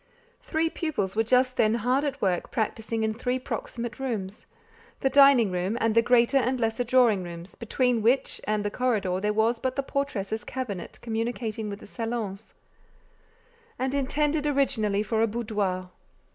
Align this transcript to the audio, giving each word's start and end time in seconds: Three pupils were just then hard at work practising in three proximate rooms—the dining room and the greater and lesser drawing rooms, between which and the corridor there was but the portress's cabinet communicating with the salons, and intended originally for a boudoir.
Three 0.41 0.67
pupils 0.71 1.15
were 1.15 1.21
just 1.21 1.57
then 1.57 1.75
hard 1.75 2.03
at 2.03 2.19
work 2.23 2.49
practising 2.49 3.03
in 3.03 3.13
three 3.13 3.37
proximate 3.37 3.99
rooms—the 3.99 5.09
dining 5.11 5.51
room 5.51 5.77
and 5.79 5.93
the 5.93 6.01
greater 6.01 6.37
and 6.37 6.59
lesser 6.59 6.83
drawing 6.83 7.21
rooms, 7.21 7.53
between 7.53 8.01
which 8.01 8.41
and 8.47 8.65
the 8.65 8.71
corridor 8.71 9.19
there 9.19 9.31
was 9.31 9.59
but 9.59 9.75
the 9.75 9.83
portress's 9.83 10.43
cabinet 10.43 10.97
communicating 11.03 11.69
with 11.69 11.81
the 11.81 11.85
salons, 11.85 12.55
and 13.77 13.93
intended 13.93 14.47
originally 14.47 15.03
for 15.03 15.21
a 15.21 15.27
boudoir. 15.27 15.91